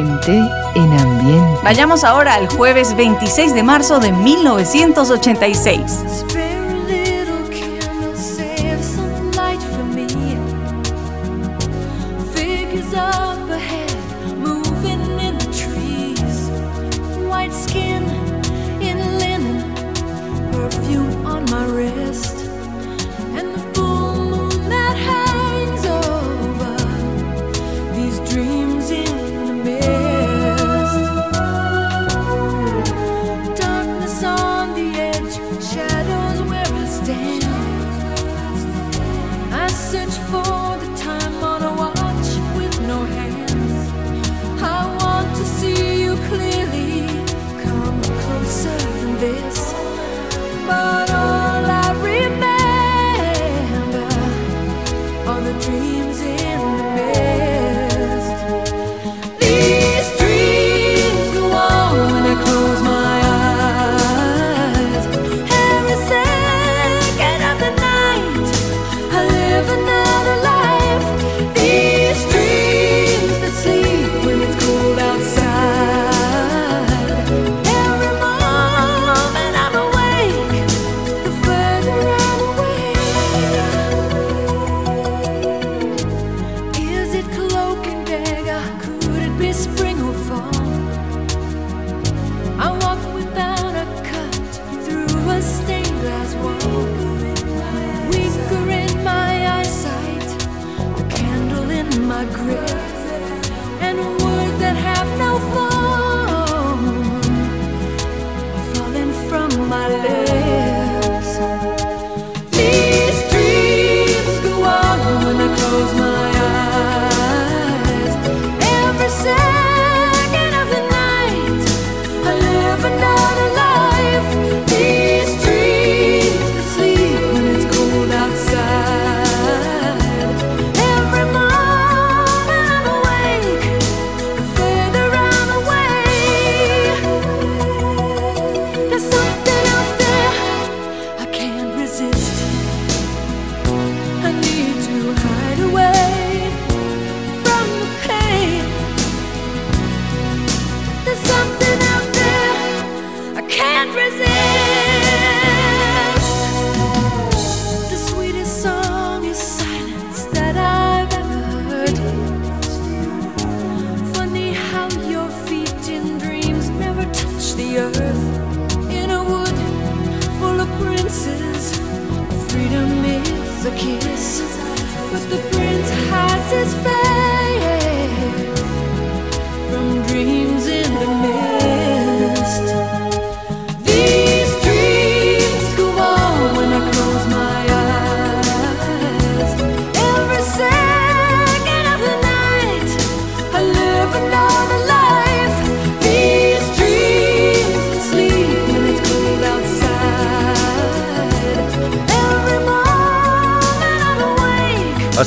[0.00, 1.60] En ambiente.
[1.64, 5.80] Vayamos ahora al jueves 26 de marzo de 1986.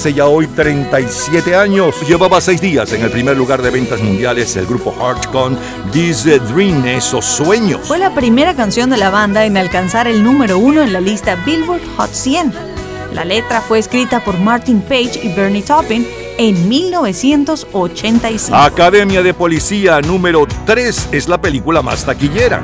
[0.01, 4.56] Hace ya hoy 37 años, llevaba seis días en el primer lugar de ventas mundiales
[4.56, 5.56] el grupo Heart con
[5.91, 7.81] This Dream, esos sueños.
[7.84, 11.35] Fue la primera canción de la banda en alcanzar el número uno en la lista
[11.45, 12.51] Billboard Hot 100.
[13.13, 16.07] La letra fue escrita por Martin Page y Bernie Taupin
[16.40, 18.57] en 1985.
[18.57, 22.63] Academia de Policía número 3 es la película más taquillera.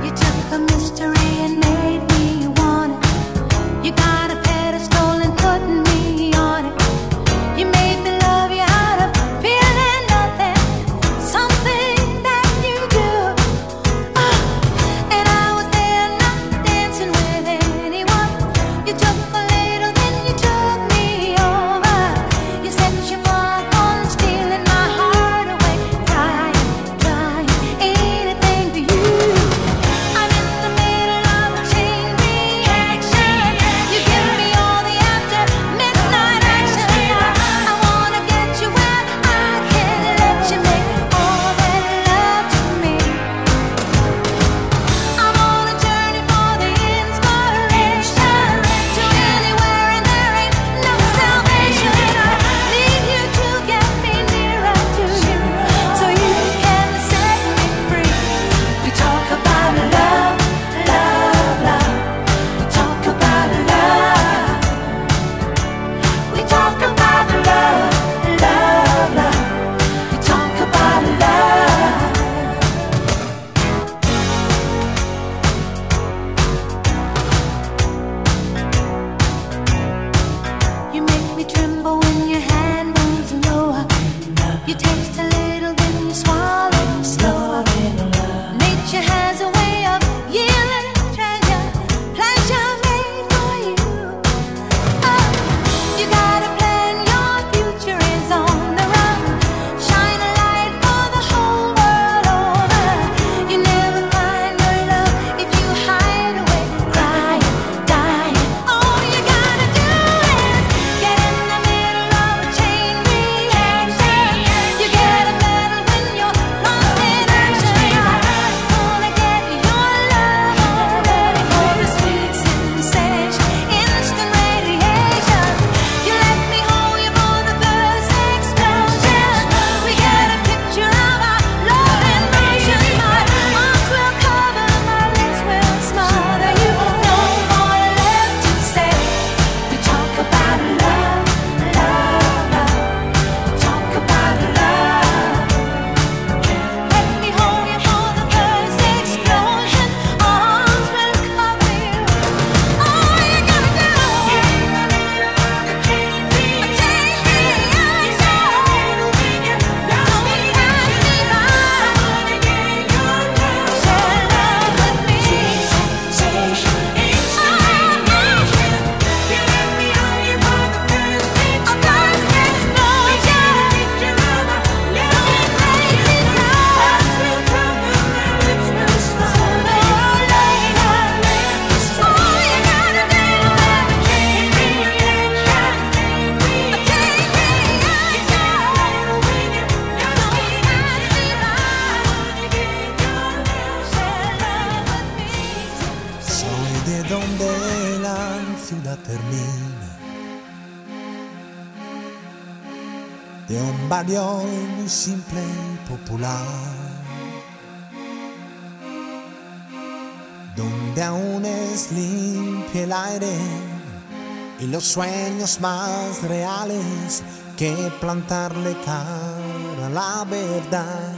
[214.68, 217.24] Los sueños más reales
[217.58, 221.14] que plantarle cara a la verdad.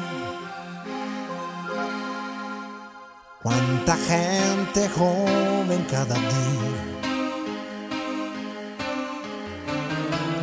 [3.42, 6.90] Cuánta gente joven cada día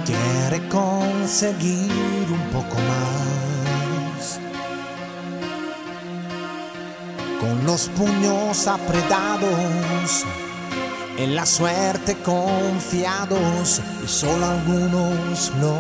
[0.05, 0.69] quiere
[1.27, 1.91] conseguir
[2.31, 4.39] un poco más.
[7.41, 10.25] Con los puños apretados
[11.19, 15.77] en la suerte confiados y solo algunos lo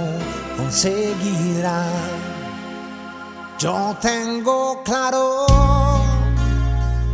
[0.56, 1.93] conseguirán.
[3.60, 5.46] Yo tengo claro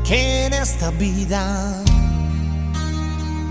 [0.06, 1.82] que en esta vida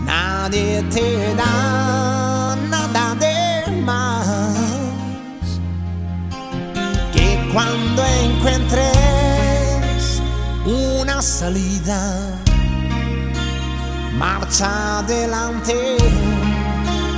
[0.05, 4.20] nadie te da nada de más.
[7.53, 8.86] Cuando encuentres
[10.65, 12.39] una salida,
[14.18, 15.98] marcha adelante,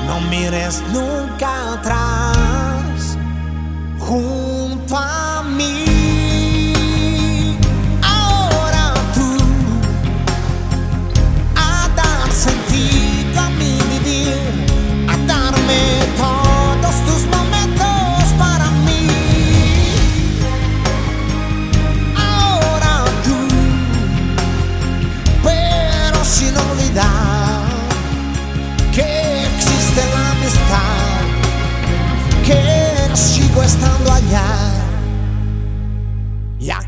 [0.08, 3.18] no mires nunca atrás,
[4.00, 6.03] junto a mí.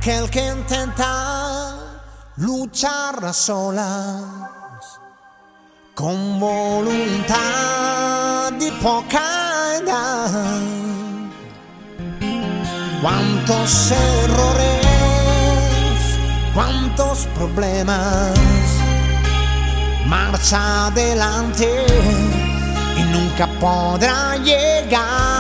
[0.06, 1.78] Aquel que intenta
[2.38, 4.22] luchar a solas
[5.96, 7.34] con voluntad
[8.60, 10.62] y poca edad.
[13.02, 14.86] Cuántos errores,
[16.54, 18.38] cuántos problemas,
[20.06, 21.84] marcha adelante
[22.96, 25.35] y nunca podrá llegar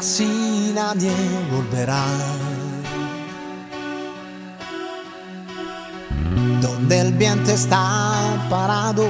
[0.00, 1.12] casi nadie
[1.52, 2.06] volverá,
[6.62, 8.16] donde el viento está
[8.48, 9.04] parado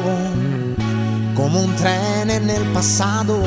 [1.37, 3.41] como un tren en el pasado.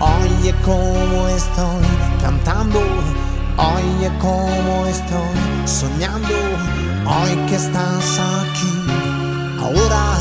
[0.00, 1.84] Oye cómo estoy
[2.22, 2.80] cantando,
[3.58, 6.34] oye cómo estoy soñando,
[7.14, 8.06] hoy que estás
[8.40, 8.74] aquí,
[9.60, 10.13] ahora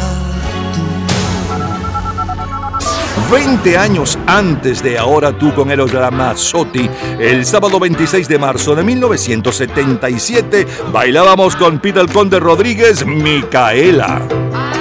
[3.29, 6.89] 20 años antes de Ahora tú con Eros Ramazzotti,
[7.19, 14.72] el sábado 26 de marzo de 1977, bailábamos con Peter Conde Rodríguez, Micaela.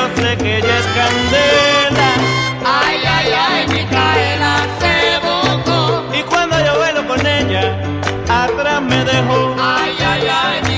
[0.00, 2.10] Yo sé que ella es candela.
[2.64, 6.04] Ay, ay, ay, Micaela se votó.
[6.14, 7.76] Y cuando yo bailo con ella,
[8.28, 9.54] atrás me dejó.
[9.58, 10.69] Ay, ay, ay,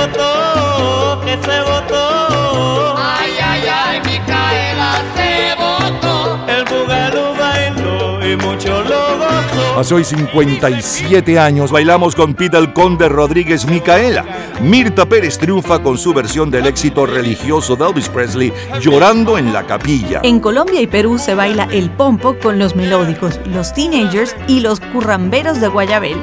[0.00, 2.94] votó, que se votó.
[2.96, 6.38] Ay, ay, ay, Micaela se votó.
[6.48, 9.78] El bugalú bailó y mucho lo gozó.
[9.78, 14.24] Hace hoy 57 años bailamos con Peter Conde Rodríguez Micaela.
[14.60, 19.66] Mirta Pérez triunfa con su versión del éxito religioso de Elvis Presley, Llorando en la
[19.66, 20.20] capilla.
[20.22, 24.80] En Colombia y Perú se baila el pompo con los melódicos, los teenagers y los
[24.80, 26.18] curramberos de Guayabel.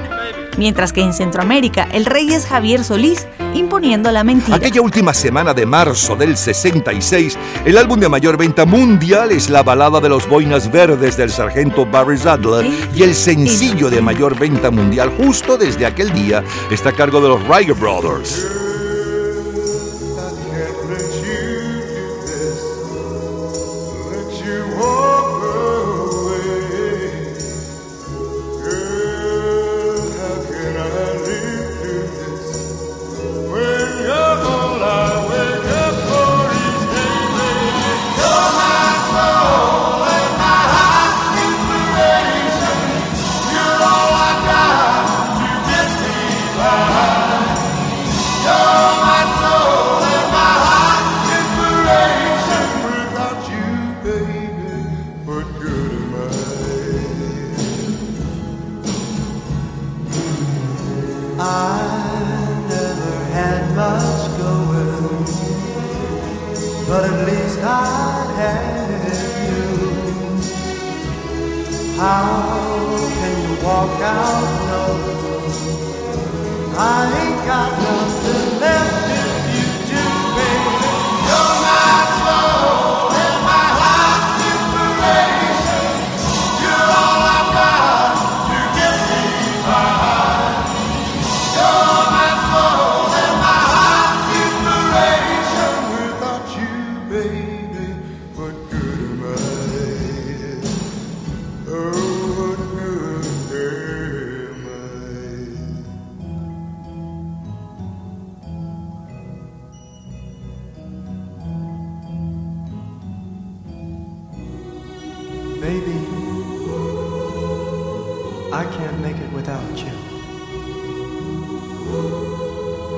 [0.57, 4.57] Mientras que en Centroamérica el rey es Javier Solís, imponiendo la mentira.
[4.57, 9.63] Aquella última semana de marzo del 66, el álbum de mayor venta mundial es la
[9.63, 14.71] balada de los boinas verdes del sargento Barry Sadler y el sencillo de mayor venta
[14.71, 18.66] mundial justo desde aquel día está a cargo de los Ryder Brothers.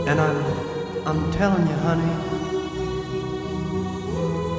[0.10, 0.38] And I'm
[1.08, 2.16] I'm telling you, honey,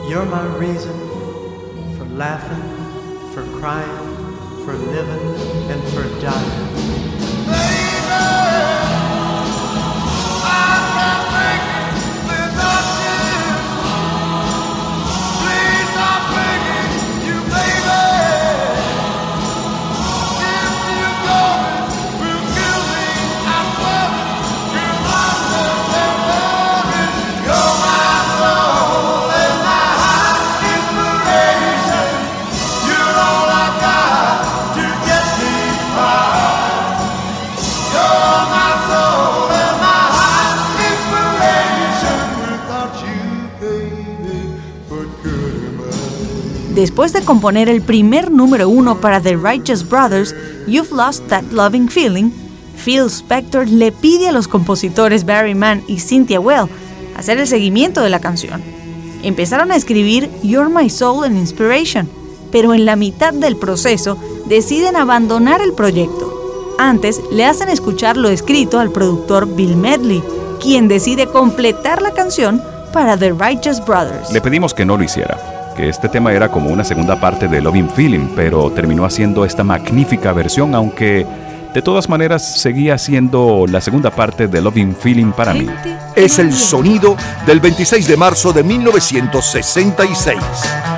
[0.08, 0.96] you're my reason
[1.96, 2.64] for laughing,
[3.32, 4.06] for crying,
[4.64, 6.89] for living, and for dying.
[46.80, 50.34] Después de componer el primer número uno para The Righteous Brothers,
[50.66, 52.30] You've Lost That Loving Feeling,
[52.82, 56.70] Phil Spector le pide a los compositores Barry Mann y Cynthia Well
[57.18, 58.62] hacer el seguimiento de la canción.
[59.22, 62.08] Empezaron a escribir You're My Soul and Inspiration,
[62.50, 66.32] pero en la mitad del proceso deciden abandonar el proyecto.
[66.78, 70.22] Antes le hacen escuchar lo escrito al productor Bill Medley,
[70.62, 72.62] quien decide completar la canción
[72.94, 74.32] para The Righteous Brothers.
[74.32, 77.90] Le pedimos que no lo hiciera, este tema era como una segunda parte de Loving
[77.90, 81.26] Feeling, pero terminó haciendo esta magnífica versión, aunque
[81.72, 85.68] de todas maneras seguía siendo la segunda parte de Loving Feeling para mí.
[86.14, 90.89] Es el sonido del 26 de marzo de 1966.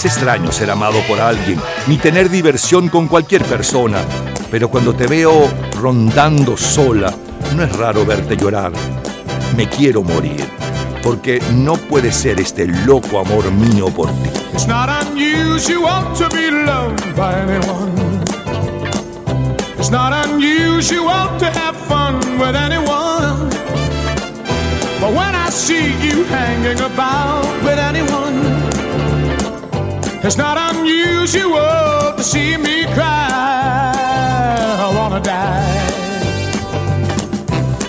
[0.00, 3.98] Es extraño ser amado por alguien, ni tener diversión con cualquier persona.
[4.50, 5.46] Pero cuando te veo
[5.78, 7.12] rondando sola,
[7.54, 8.72] no es raro verte llorar.
[9.56, 10.42] Me quiero morir,
[11.02, 14.30] porque no puede ser este loco amor mío por ti.
[14.54, 17.92] It's not unusual to be loved by anyone.
[19.78, 23.50] It's not unusual to have fun with anyone.
[24.98, 28.19] But when I see you hanging about with anyone,
[30.22, 33.32] It's not unusual to see me cry.
[34.86, 35.88] I wanna die.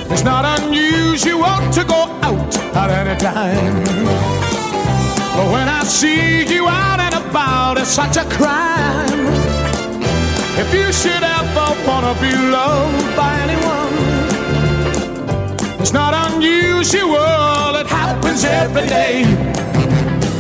[0.10, 3.84] It's not unusual to go out at any time.
[5.36, 9.28] But when I see you out and about, it's such a crime.
[10.58, 13.96] If you should ever wanna be loved by anyone,
[15.82, 19.26] it's not unusual, it happens every day.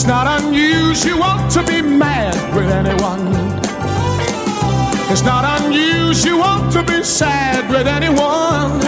[0.00, 3.20] It's not unusual to be mad with anyone.
[5.12, 8.80] It's not unusual to be sad with anyone.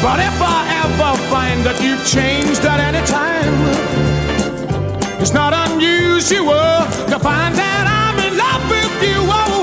[0.00, 3.52] But if I ever find that you've changed at any time,
[5.20, 9.28] it's not unusual to find that I'm in love with you.
[9.28, 9.60] Oh,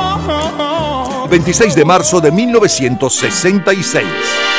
[0.00, 4.54] oh, oh, 26 de marzo de 1966.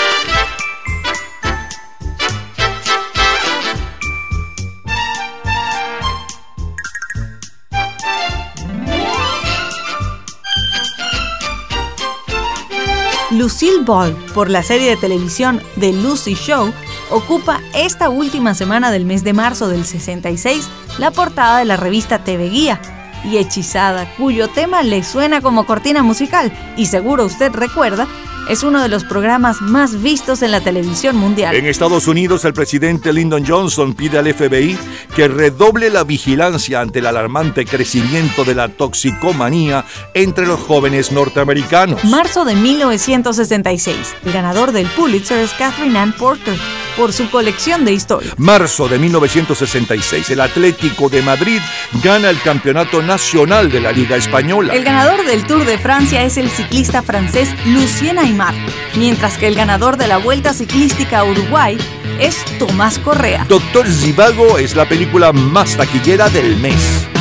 [13.86, 16.74] Por la serie de televisión The Lucy Show,
[17.12, 20.68] ocupa esta última semana del mes de marzo del 66
[20.98, 22.82] la portada de la revista TV Guía
[23.24, 28.08] y Hechizada, cuyo tema le suena como cortina musical y seguro usted recuerda
[28.50, 31.56] es uno de los programas más vistos en la televisión mundial.
[31.56, 34.78] En Estados Unidos, el presidente Lyndon Johnson pide al FBI
[35.16, 42.04] que redoble la vigilancia ante el alarmante crecimiento de la toxicomanía entre los jóvenes norteamericanos.
[42.06, 43.98] Marzo de 1966.
[44.26, 46.58] El ganador del Pulitzer es Catherine Ann Porter
[46.96, 48.34] por su colección de historias.
[48.38, 51.60] Marzo de 1966, el Atlético de Madrid
[52.04, 54.74] gana el Campeonato Nacional de la Liga Española.
[54.74, 58.56] El ganador del Tour de Francia es el ciclista francés Lucien Aymar,
[58.96, 61.78] mientras que el ganador de la Vuelta Ciclística a Uruguay
[62.20, 63.46] es Tomás Correa.
[63.48, 67.15] Doctor Zivago es la película más taquillera del mes.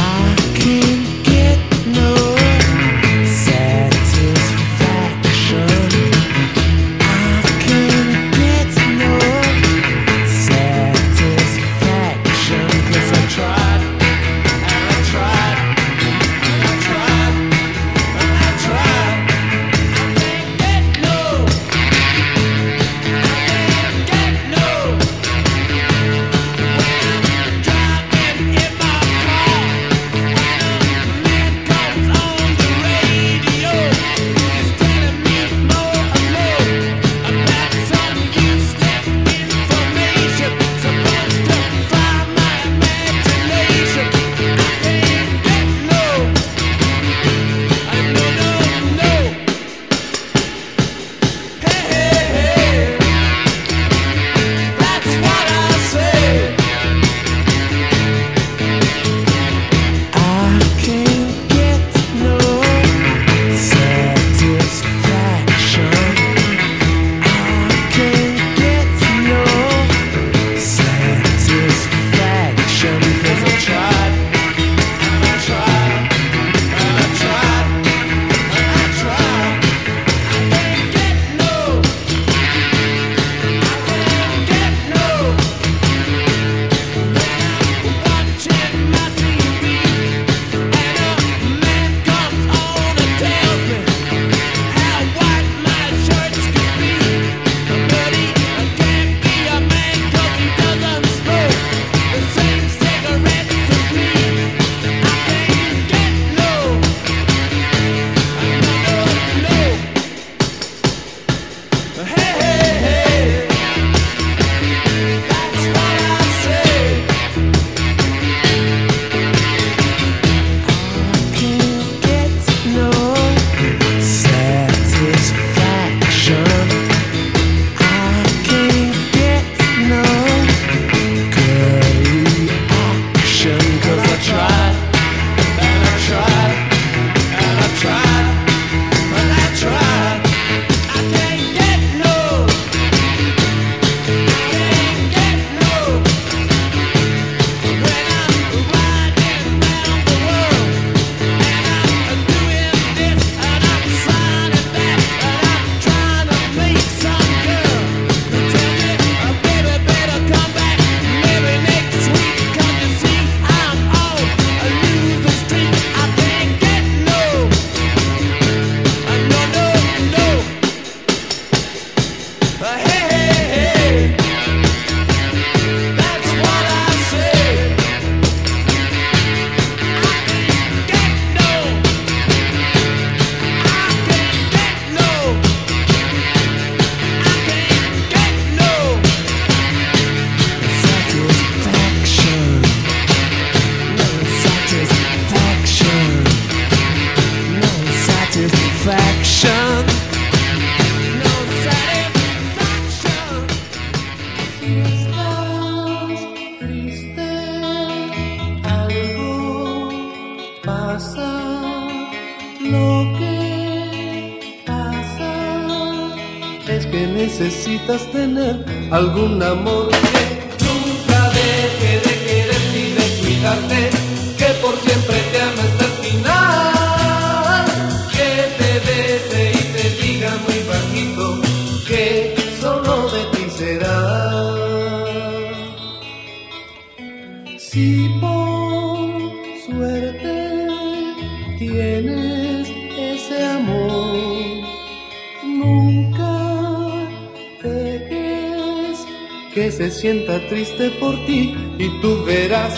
[250.48, 252.74] Triste por ti y tú verás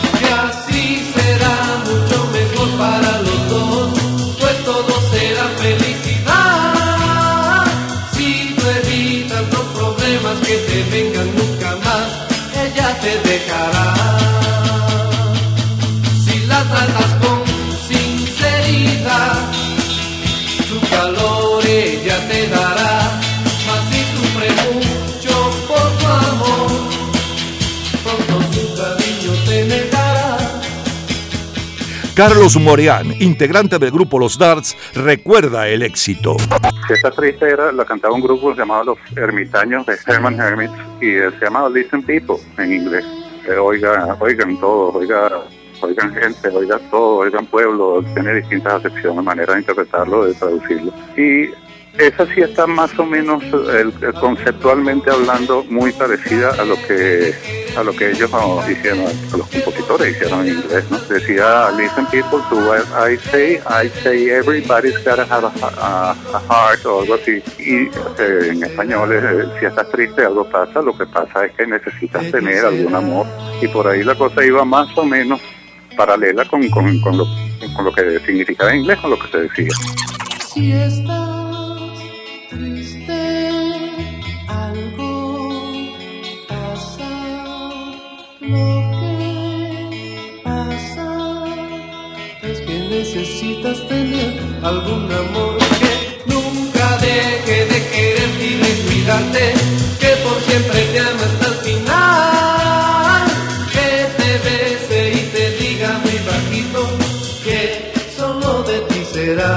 [32.17, 36.35] Carlos Moreán, integrante del grupo Los Darts, recuerda el éxito.
[36.87, 41.11] Si está triste era, la cantaba un grupo llamado Los Ermitaños de Herman Hermits y
[41.13, 43.05] se llamaba Listen People en inglés.
[43.47, 45.43] Eh, oiga, oigan todo, oiga,
[45.83, 50.95] oigan gente, oigan todo, oigan pueblo, tiene distintas acepciones, manera de interpretarlo, de traducirlo.
[51.19, 51.51] Y
[51.99, 57.35] esa sí está más o menos el- el conceptualmente hablando muy parecida a lo que
[57.77, 60.99] a lo que ellos oh, hicieron, a los compositores hicieron en inglés, ¿no?
[60.99, 62.81] Decía, listen people to what
[63.11, 67.43] I say, I say everybody's gotta have a, a- a heart o algo así.
[67.59, 67.85] Y
[68.19, 72.31] eh, en español, eh, si estás triste, algo pasa, lo que pasa es que necesitas
[72.31, 73.27] tener algún amor.
[73.61, 75.39] Y por ahí la cosa iba más o menos
[75.99, 77.25] paralela con, con, con lo,
[77.75, 79.69] con lo que significaba en inglés, con lo que se decía.
[93.17, 99.45] Necesitas tener algún amor que nunca deje de quererte y de cuidarte,
[100.01, 103.27] que por siempre te ama hasta el final.
[103.75, 106.81] Que te bese y te diga muy bajito
[107.45, 109.55] que solo de ti será.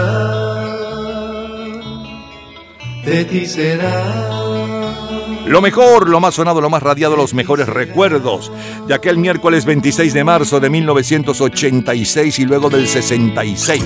[3.05, 4.48] De ti será.
[5.49, 8.51] Lo mejor, lo más sonado, lo más radiado, los mejores recuerdos
[8.87, 13.83] de aquel miércoles 26 de marzo de 1986 y luego del 66.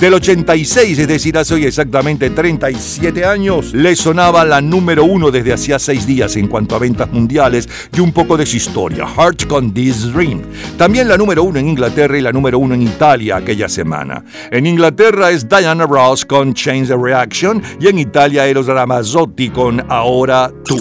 [0.00, 5.52] Del 86, es decir, hace hoy exactamente 37 años, le sonaba la número uno desde
[5.52, 9.48] hacía seis días en cuanto a ventas mundiales y un poco de su historia, Heart
[9.48, 10.40] con This Dream.
[10.78, 14.24] También la número uno en Inglaterra y la número uno en Italia aquella semana.
[14.50, 19.84] En Inglaterra es Diana Ross con Change the Reaction y en Italia Eros Ramazzotti con
[19.90, 20.80] Ahora tú.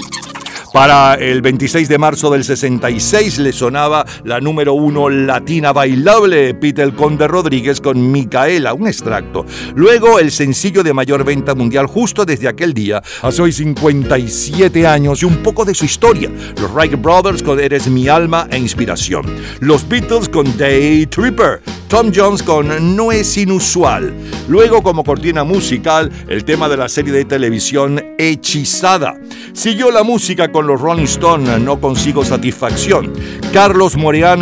[0.74, 6.94] Para el 26 de marzo del 66 le sonaba la número uno latina bailable, Peter
[6.94, 9.46] Conde Rodríguez con Micaela, un extracto.
[9.76, 15.22] Luego el sencillo de mayor venta mundial justo desde aquel día, hace hoy 57 años
[15.22, 16.30] y un poco de su historia.
[16.62, 19.26] Los Wright Brothers con Eres mi alma e inspiración.
[19.60, 21.62] Los Beatles con Day Tripper.
[21.90, 24.14] Tom Jones con No es inusual.
[24.48, 29.16] Luego como cortina musical, el tema de la serie de televisión Hechizada.
[29.52, 33.14] Siguió la música con los Rolling Stones, No consigo satisfacción.
[33.54, 34.42] Carlos Moreán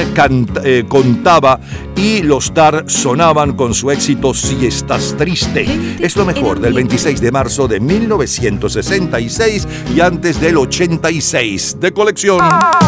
[0.63, 1.60] eh, contaba
[1.95, 5.65] y los Tar sonaban con su éxito Si estás triste.
[5.99, 12.39] Es lo mejor del 26 de marzo de 1966 y antes del 86 de colección.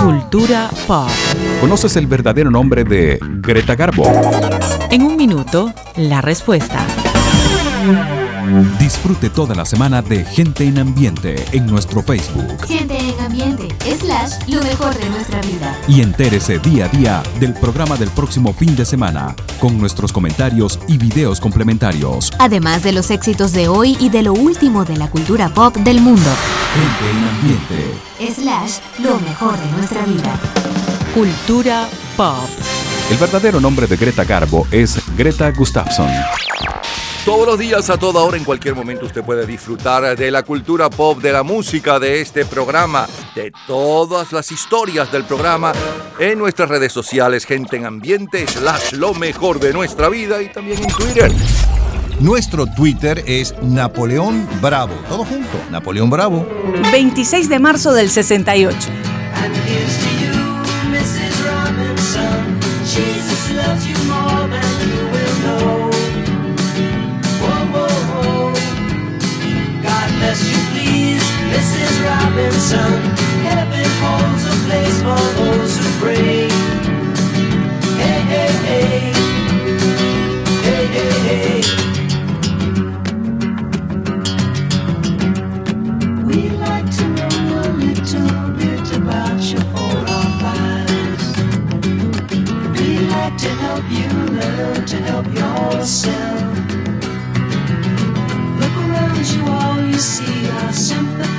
[0.04, 1.10] Cultura pop.
[1.60, 4.04] ¿Conoces el verdadero nombre de Greta Garbo?
[4.90, 6.86] En un minuto, la respuesta.
[8.80, 13.68] Disfrute toda la semana de Gente en Ambiente en nuestro Facebook Gente en ambiente,
[14.00, 15.78] slash, lo mejor de nuestra vida.
[15.88, 20.80] y entérese día a día del programa del próximo fin de semana con nuestros comentarios
[20.88, 22.32] y videos complementarios.
[22.40, 26.02] Además de los éxitos de hoy y de lo último de la cultura pop del
[26.02, 26.30] mundo.
[26.74, 28.42] Gente en Ambiente.
[28.42, 30.40] Slash, lo mejor de nuestra vida.
[31.14, 32.50] Cultura pop.
[33.12, 36.10] El verdadero nombre de Greta Garbo es Greta Gustafsson.
[37.26, 40.90] Todos los días, a toda hora, en cualquier momento, usted puede disfrutar de la cultura
[40.90, 45.72] pop, de la música, de este programa, de todas las historias del programa
[46.18, 50.82] en nuestras redes sociales, gente en ambiente, slash lo mejor de nuestra vida y también
[50.82, 51.32] en Twitter.
[52.20, 54.96] Nuestro Twitter es Napoleón Bravo.
[55.08, 56.48] Todo junto, Napoleón Bravo.
[56.92, 58.90] 26 de marzo del 68.
[71.62, 71.96] Mrs.
[72.10, 72.92] Robinson.
[73.46, 76.50] Heaven holds a place for those who pray.
[78.02, 79.14] Hey, hey, hey.
[80.66, 81.62] Hey, hey, hey.
[86.26, 91.26] We'd like to know a little bit about your oral files.
[92.74, 96.51] We'd like to help you learn to help yourself.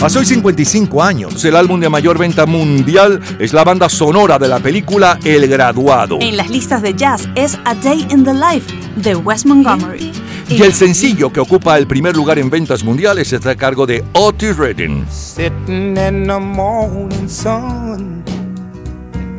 [0.00, 4.46] Hace hoy 55 años, el álbum de mayor venta mundial es la banda sonora de
[4.46, 6.18] la película El Graduado.
[6.20, 10.12] En las listas de jazz es A Day in the Life de Wes Montgomery.
[10.48, 14.04] Y el sencillo que ocupa el primer lugar en ventas mundiales está a cargo de
[14.12, 15.04] Otis Redding.
[15.10, 18.22] Sitting in the morning sun.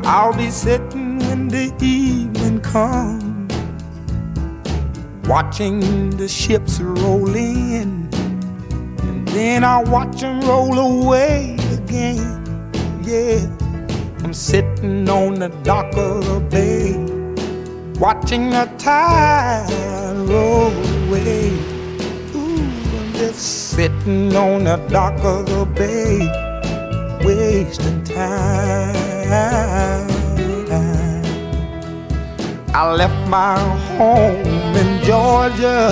[0.03, 3.23] I'll be sitting when the evening comes.
[5.25, 7.98] Watching the ships roll in.
[9.33, 12.43] Then I watch them roll away again.
[13.03, 13.45] Yeah.
[14.23, 16.93] I'm sitting on the dock of the bay.
[17.99, 19.67] Watching the tide
[20.29, 20.71] roll
[21.07, 21.51] away.
[22.35, 26.19] Ooh, I'm just sitting on the dock of the bay,
[27.25, 28.95] wasting time.
[32.71, 33.57] I left my
[33.97, 35.91] home in Georgia,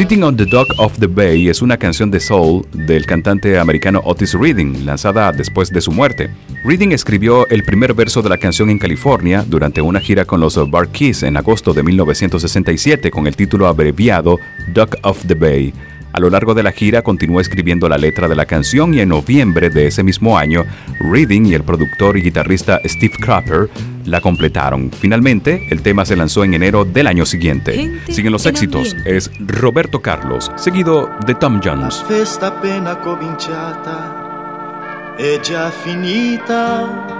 [0.00, 4.00] Sitting on the Dock of the Bay es una canción de soul del cantante americano
[4.02, 6.30] Otis Redding, lanzada después de su muerte.
[6.64, 10.56] Redding escribió el primer verso de la canción en California durante una gira con los
[10.70, 14.38] Bar Keys en agosto de 1967 con el título abreviado
[14.72, 15.74] Dock of the Bay.
[16.12, 19.10] A lo largo de la gira continuó escribiendo la letra de la canción y en
[19.10, 20.64] noviembre de ese mismo año,
[21.00, 23.68] Reading y el productor y guitarrista Steve Crapper
[24.04, 24.90] la completaron.
[24.90, 28.00] Finalmente, el tema se lanzó en enero del año siguiente.
[28.08, 32.02] Siguen los éxitos, es Roberto Carlos, seguido de Tom Jones.
[32.08, 37.18] festa appena cominciata è già finita.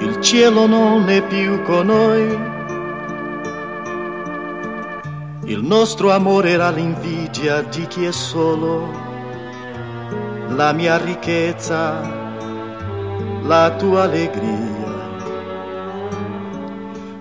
[0.00, 2.61] Il cielo non è più con noi.
[5.44, 8.88] Il nostro amore era l'invidia di chi è solo.
[10.50, 12.00] La mia ricchezza,
[13.42, 15.00] la tua allegria.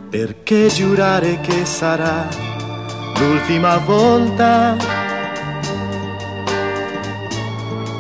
[0.08, 2.28] Perché giurare che sarà
[3.18, 4.78] l'ultima volta?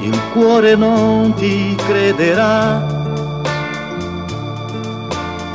[0.01, 2.99] Il cuore non ti crederà.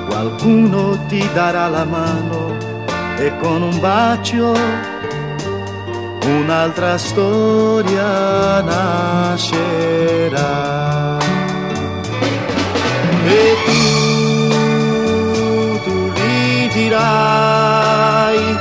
[0.08, 2.75] Qualcuno ti darà la mano
[3.18, 4.52] e con un bacio
[6.26, 9.84] un'altra storia nascerà.
[13.24, 13.78] E tu,
[15.84, 18.58] tu gli dirai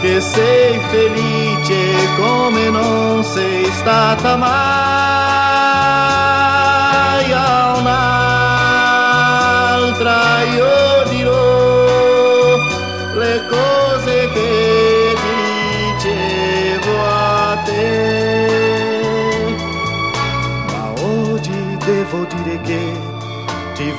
[0.00, 1.80] che sei felice
[2.16, 5.51] come non sei stata mai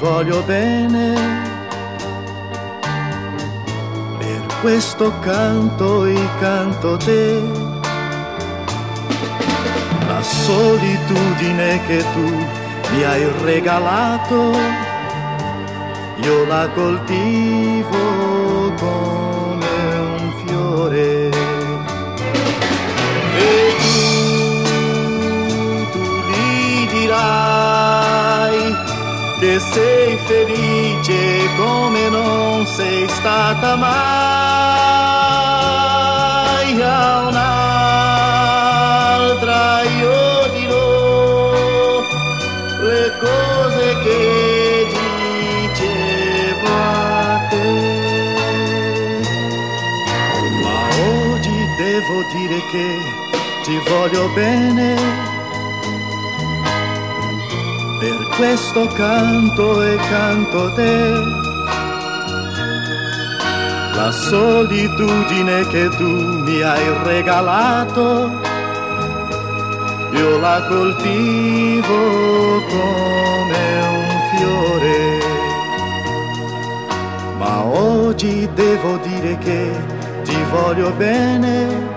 [0.04, 1.16] voglio bene.
[4.20, 7.42] Per questo canto e canto te.
[10.08, 12.28] La solitudine che tu
[12.94, 14.52] mi hai regalato
[16.18, 17.98] io la coltivo
[18.78, 19.66] come
[19.98, 21.33] un fiore
[29.54, 33.92] che sei felice come non sei stata mai
[36.82, 38.54] a un'altra
[39.84, 42.02] io dirò
[42.80, 44.88] le cose che
[45.70, 47.70] dicevo a te
[50.64, 50.78] ma
[51.30, 52.88] oggi devo dire che
[53.62, 55.33] ti voglio bene
[58.04, 61.12] per questo canto e canto te.
[63.96, 66.12] La solitudine che tu
[66.44, 68.30] mi hai regalato,
[70.12, 72.00] io la coltivo
[72.74, 73.64] come
[73.98, 75.00] un fiore.
[77.38, 79.72] Ma oggi devo dire che
[80.24, 81.96] ti voglio bene,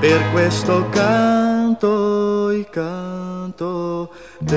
[0.00, 4.10] per questo canto e canto.
[4.46, 4.56] I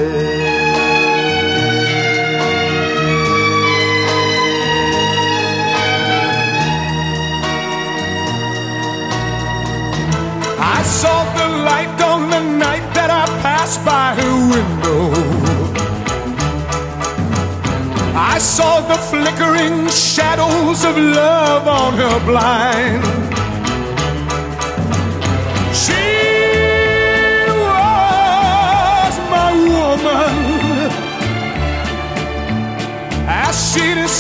[10.84, 15.14] saw the light on the night that I passed by her window.
[18.14, 23.27] I saw the flickering shadows of love on her blind.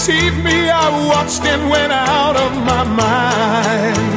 [0.07, 4.16] Deceived me, I watched and went out of my mind.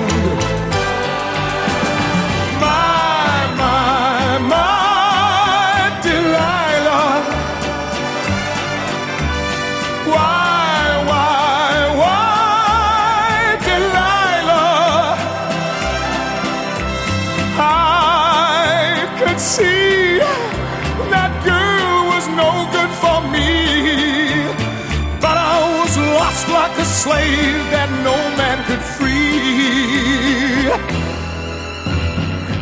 [27.04, 30.68] Slave that no man could free.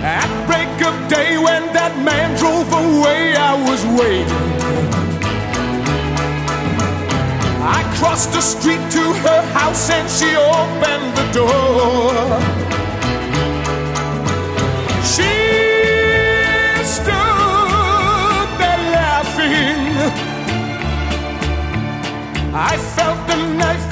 [0.01, 4.47] At break of day, when that man drove away, I was waiting.
[7.79, 10.31] I crossed the street to her house and she
[10.61, 12.15] opened the door.
[15.13, 15.35] She
[16.97, 19.83] stood there laughing.
[22.55, 23.88] I felt the knife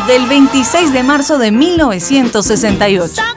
[0.00, 3.35] del 26 de marzo de 1968.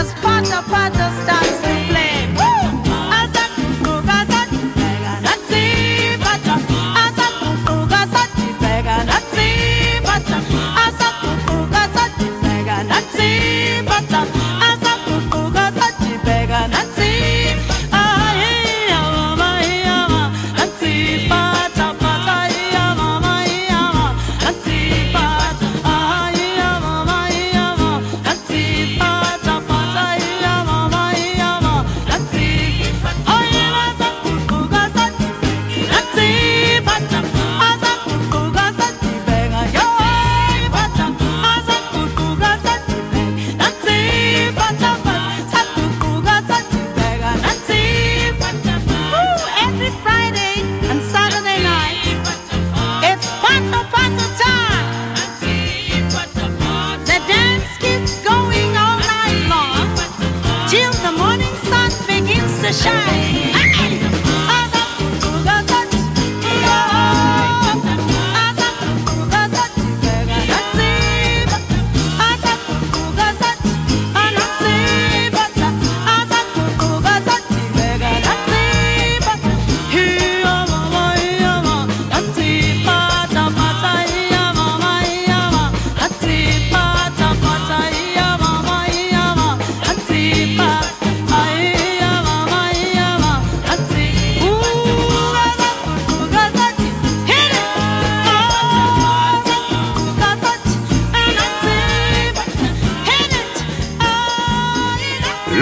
[0.00, 1.69] Soon as Pata Pata starts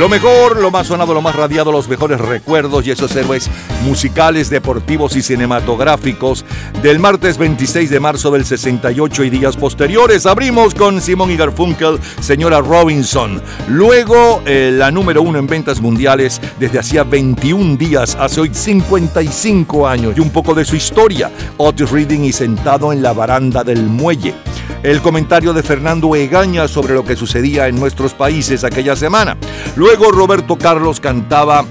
[0.08, 3.50] Lo mejor, lo más sonado, lo más radiado, los mejores recuerdos y esos héroes
[3.84, 6.46] musicales, deportivos y cinematográficos
[6.82, 10.24] del martes 26 de marzo del 68 y días posteriores.
[10.24, 13.42] Abrimos con Simón y Garfunkel, señora Robinson.
[13.68, 19.86] Luego, eh, la número uno en ventas mundiales desde hacía 21 días, hace hoy 55
[19.86, 20.14] años.
[20.16, 21.30] Y un poco de su historia.
[21.58, 24.34] Otis Reading y sentado en la baranda del muelle
[24.82, 29.36] el comentario de Fernando Egaña sobre lo que sucedía en nuestros países aquella semana.
[29.76, 31.64] Luego Roberto Carlos cantaba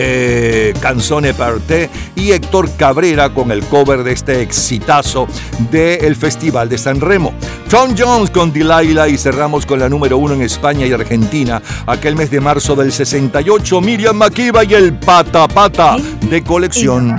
[0.00, 5.26] eh, Canzone per te y Héctor Cabrera con el cover de este exitazo
[5.70, 7.32] del Festival de San Remo.
[7.68, 12.14] Tom Jones con Delilah y cerramos con la número uno en España y Argentina aquel
[12.14, 15.96] mes de marzo del 68, Miriam Makiba y el Pata Pata
[16.30, 17.18] de colección.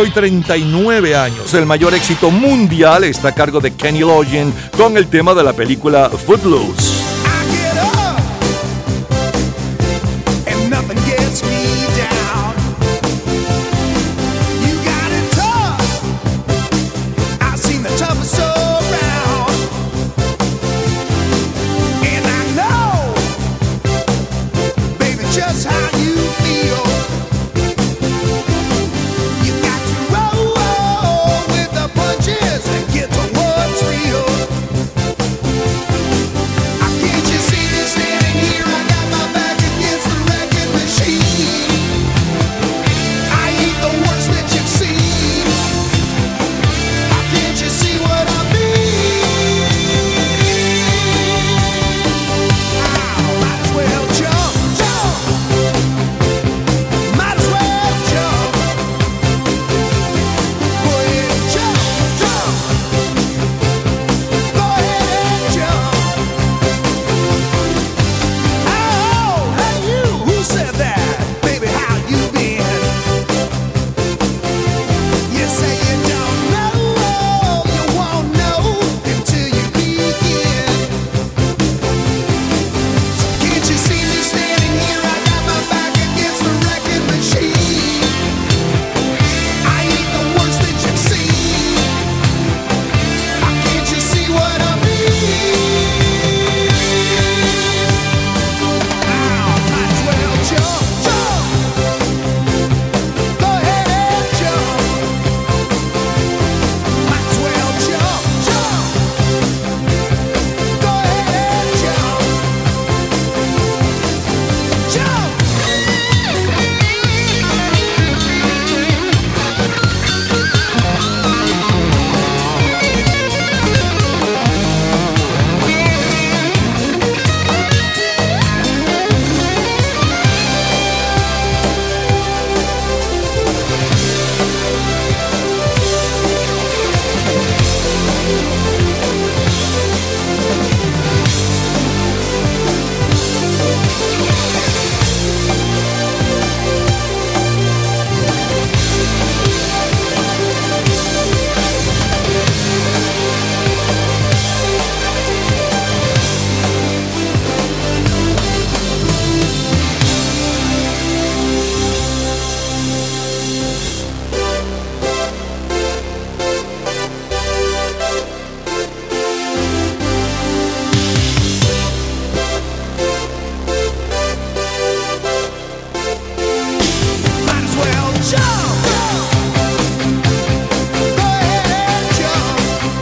[0.00, 1.52] Soy 39 años.
[1.52, 5.52] El mayor éxito mundial está a cargo de Kenny Loggins con el tema de la
[5.52, 6.99] película Footloose.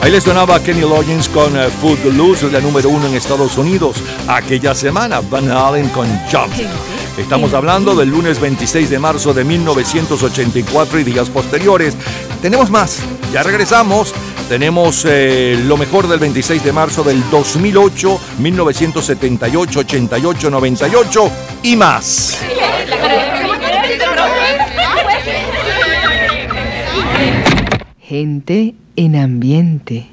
[0.08, 3.98] Ahí le sonaba Kenny Loggins con uh, Footloose, la número uno en Estados Unidos.
[4.26, 6.50] Aquella semana, Van Halen con Jump.
[7.18, 11.94] Estamos hablando del lunes 26 de marzo de 1984 y días posteriores.
[12.40, 13.00] Tenemos más,
[13.34, 14.14] ya regresamos.
[14.48, 21.30] Tenemos eh, lo mejor del 26 de marzo del 2008, 1978, 88, 98
[21.64, 22.38] y más.
[28.00, 30.06] Gente en ambiente.